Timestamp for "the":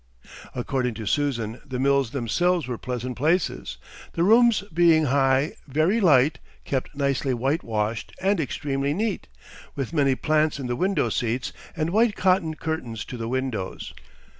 1.63-1.77, 4.13-4.23, 10.65-10.75, 13.15-13.27